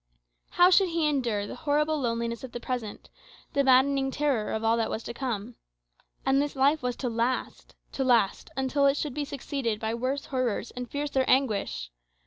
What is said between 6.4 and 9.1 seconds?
this life was to last. To last, until it